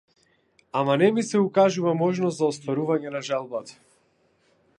Ама 0.79 0.95
не 1.01 1.09
ми 1.17 1.25
се 1.27 1.41
укажа 1.43 1.93
можност 2.01 2.37
за 2.43 2.49
остварување 2.55 3.17
на 3.19 3.23
желбата. 3.33 3.79